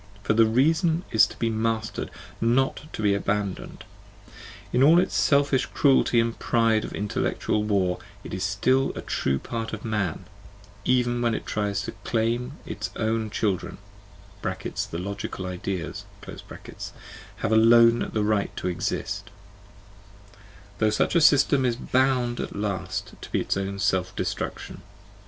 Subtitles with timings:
[0.23, 2.09] For the reason is to be mastered,
[2.41, 3.83] not to be abandoned;
[4.73, 9.37] in all its selfish cruelty and pride of intellectual war it is still a true
[9.37, 10.25] part of man,
[10.85, 13.77] even when it tries to claim that its own children
[14.41, 16.05] (the logical ideas)
[17.35, 19.29] have alone the right to exist,
[20.79, 23.79] though such a system is bound at last to be its own
[24.15, 24.81] destruction.